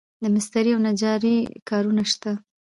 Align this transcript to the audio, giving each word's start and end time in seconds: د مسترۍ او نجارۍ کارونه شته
د 0.23 0.23
مسترۍ 0.33 0.71
او 0.73 0.79
نجارۍ 0.87 1.37
کارونه 1.69 2.03
شته 2.11 2.31